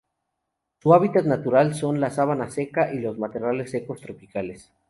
[0.81, 4.71] Su hábitat natural son la sabana seca y los matorrales secos tropicales.